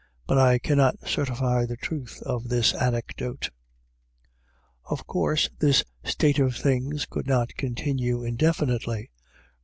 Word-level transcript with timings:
But 0.25 0.39
I 0.39 0.57
cannot 0.57 1.07
certify 1.07 1.67
the 1.67 1.77
truth 1.77 2.23
of 2.23 2.49
this 2.49 2.73
anecdote. 2.73 3.51
Of 4.85 5.05
course 5.05 5.51
this 5.59 5.83
state 6.03 6.39
of 6.39 6.55
things 6.55 7.05
could 7.05 7.27
not 7.27 7.53
continue 7.53 8.15
I 8.15 8.17
r 8.17 8.17
H2 8.17 8.17
IRISH 8.17 8.19
IDYLLS. 8.33 8.59
indefinitely. 8.61 9.11